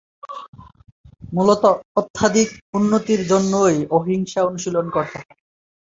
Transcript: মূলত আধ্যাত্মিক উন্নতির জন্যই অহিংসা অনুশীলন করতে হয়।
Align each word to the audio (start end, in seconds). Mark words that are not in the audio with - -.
মূলত 1.33 1.63
আধ্যাত্মিক 1.95 2.49
উন্নতির 2.73 3.21
জন্যই 3.27 3.77
অহিংসা 3.91 4.39
অনুশীলন 4.43 4.85
করতে 4.89 5.17
হয়। 5.19 5.29